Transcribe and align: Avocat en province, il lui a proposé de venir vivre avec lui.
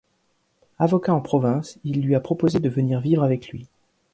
Avocat 0.79 1.13
en 1.13 1.21
province, 1.21 1.77
il 1.83 2.01
lui 2.01 2.15
a 2.15 2.19
proposé 2.19 2.59
de 2.59 2.69
venir 2.69 3.01
vivre 3.01 3.21
avec 3.21 3.49
lui. 3.49 3.67